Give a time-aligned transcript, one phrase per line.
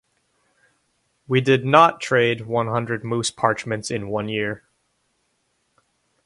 [1.27, 4.63] We did not trade one hundred moose parchments in one year.